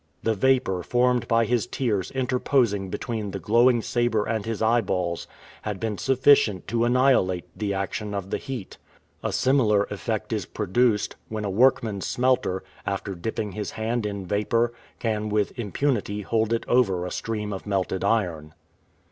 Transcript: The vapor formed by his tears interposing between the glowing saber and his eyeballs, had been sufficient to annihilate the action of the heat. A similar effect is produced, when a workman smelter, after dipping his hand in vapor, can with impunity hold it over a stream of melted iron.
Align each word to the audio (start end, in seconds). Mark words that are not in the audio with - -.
The 0.23 0.33
vapor 0.33 0.81
formed 0.81 1.27
by 1.27 1.45
his 1.45 1.67
tears 1.67 2.09
interposing 2.09 2.89
between 2.89 3.29
the 3.29 3.37
glowing 3.39 3.83
saber 3.83 4.25
and 4.25 4.47
his 4.47 4.59
eyeballs, 4.59 5.27
had 5.61 5.79
been 5.79 5.99
sufficient 5.99 6.67
to 6.69 6.85
annihilate 6.85 7.45
the 7.55 7.75
action 7.75 8.15
of 8.15 8.31
the 8.31 8.39
heat. 8.39 8.79
A 9.21 9.31
similar 9.31 9.83
effect 9.91 10.33
is 10.33 10.47
produced, 10.47 11.17
when 11.29 11.45
a 11.45 11.51
workman 11.51 12.01
smelter, 12.01 12.63
after 12.83 13.13
dipping 13.13 13.51
his 13.51 13.69
hand 13.77 14.07
in 14.07 14.25
vapor, 14.25 14.73
can 14.97 15.29
with 15.29 15.53
impunity 15.59 16.23
hold 16.23 16.51
it 16.51 16.65
over 16.67 17.05
a 17.05 17.11
stream 17.11 17.53
of 17.53 17.67
melted 17.67 18.03
iron. 18.03 18.55